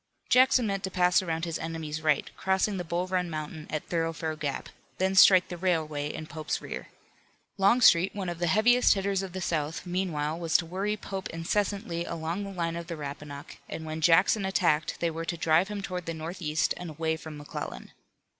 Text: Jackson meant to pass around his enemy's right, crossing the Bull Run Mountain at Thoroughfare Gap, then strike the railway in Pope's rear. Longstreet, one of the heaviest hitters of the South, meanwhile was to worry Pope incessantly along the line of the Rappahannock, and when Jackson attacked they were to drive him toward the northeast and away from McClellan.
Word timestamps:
Jackson 0.29 0.65
meant 0.65 0.83
to 0.83 0.89
pass 0.89 1.21
around 1.21 1.45
his 1.45 1.59
enemy's 1.59 2.01
right, 2.01 2.35
crossing 2.35 2.77
the 2.77 2.83
Bull 2.83 3.05
Run 3.05 3.29
Mountain 3.29 3.67
at 3.69 3.83
Thoroughfare 3.87 4.35
Gap, 4.35 4.69
then 4.97 5.13
strike 5.13 5.49
the 5.49 5.57
railway 5.57 6.11
in 6.11 6.25
Pope's 6.25 6.59
rear. 6.59 6.87
Longstreet, 7.59 8.15
one 8.15 8.27
of 8.27 8.39
the 8.39 8.47
heaviest 8.47 8.95
hitters 8.95 9.21
of 9.21 9.33
the 9.33 9.41
South, 9.41 9.85
meanwhile 9.85 10.39
was 10.39 10.57
to 10.57 10.65
worry 10.65 10.97
Pope 10.97 11.29
incessantly 11.29 12.03
along 12.03 12.43
the 12.45 12.51
line 12.51 12.75
of 12.75 12.87
the 12.87 12.97
Rappahannock, 12.97 13.57
and 13.69 13.85
when 13.85 14.01
Jackson 14.01 14.43
attacked 14.43 14.99
they 15.01 15.11
were 15.11 15.25
to 15.25 15.37
drive 15.37 15.67
him 15.67 15.83
toward 15.83 16.07
the 16.07 16.15
northeast 16.15 16.73
and 16.77 16.89
away 16.89 17.15
from 17.15 17.37
McClellan. 17.37 17.91